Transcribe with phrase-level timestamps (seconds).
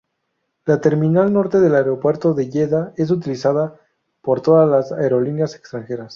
[0.65, 3.79] La terminal norte del aeropuerto de Yeda es utilizada
[4.23, 6.09] por todas las aerolíneas extranjeras.